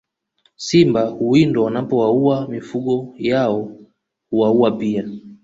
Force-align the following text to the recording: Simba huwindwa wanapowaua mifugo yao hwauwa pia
Simba 0.55 1.07
huwindwa 1.09 1.63
wanapowaua 1.65 2.47
mifugo 2.47 3.13
yao 3.17 3.75
hwauwa 4.31 4.71
pia 4.71 5.05